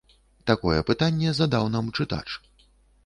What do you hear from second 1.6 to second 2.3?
нам чытач.